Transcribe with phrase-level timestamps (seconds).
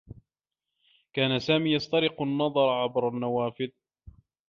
[1.15, 3.69] كان سامي يسترق النّظر عبر النّوافذ.